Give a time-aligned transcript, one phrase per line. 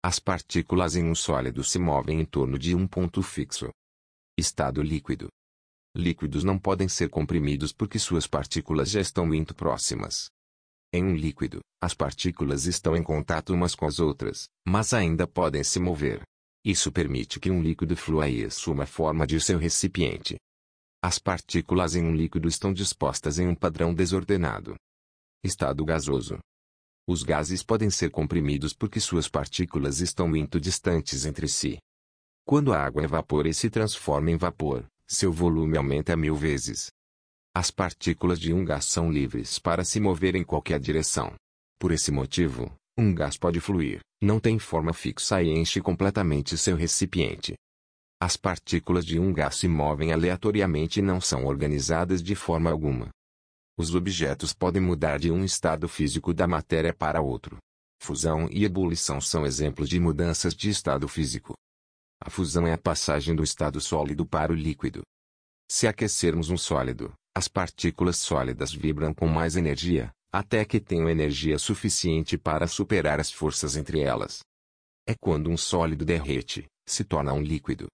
[0.00, 3.68] As partículas em um sólido se movem em torno de um ponto fixo.
[4.38, 5.26] Estado líquido.
[5.96, 10.28] Líquidos não podem ser comprimidos porque suas partículas já estão muito próximas.
[10.92, 15.64] Em um líquido, as partículas estão em contato umas com as outras, mas ainda podem
[15.64, 16.22] se mover.
[16.64, 20.36] Isso permite que um líquido flua e assuma a forma de seu recipiente.
[21.02, 24.76] As partículas em um líquido estão dispostas em um padrão desordenado.
[25.44, 26.40] Estado gasoso.
[27.06, 31.78] Os gases podem ser comprimidos porque suas partículas estão muito distantes entre si.
[32.44, 36.90] Quando a água vapor e se transforma em vapor, seu volume aumenta mil vezes.
[37.54, 41.32] As partículas de um gás são livres para se mover em qualquer direção.
[41.78, 46.74] Por esse motivo, um gás pode fluir, não tem forma fixa e enche completamente seu
[46.74, 47.54] recipiente.
[48.20, 53.08] As partículas de um gás se movem aleatoriamente e não são organizadas de forma alguma.
[53.78, 57.58] Os objetos podem mudar de um estado físico da matéria para outro.
[58.02, 61.54] Fusão e ebulição são exemplos de mudanças de estado físico.
[62.20, 65.02] A fusão é a passagem do estado sólido para o líquido.
[65.70, 71.56] Se aquecermos um sólido, as partículas sólidas vibram com mais energia, até que tenham energia
[71.56, 74.40] suficiente para superar as forças entre elas.
[75.06, 77.86] É quando um sólido derrete, se torna um líquido.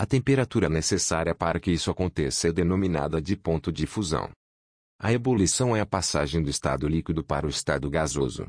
[0.00, 4.28] A temperatura necessária para que isso aconteça é denominada de ponto de fusão.
[5.04, 8.46] A ebulição é a passagem do estado líquido para o estado gasoso.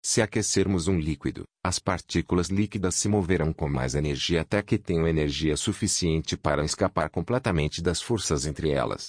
[0.00, 5.08] Se aquecermos um líquido, as partículas líquidas se moverão com mais energia até que tenham
[5.08, 9.08] energia suficiente para escapar completamente das forças entre elas.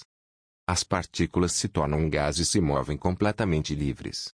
[0.67, 4.31] As partículas se tornam um gás e se movem completamente livres.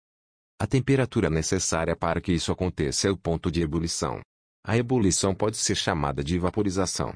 [0.60, 4.20] A temperatura necessária para que isso aconteça é o ponto de ebulição.
[4.62, 7.14] A ebulição pode ser chamada de vaporização.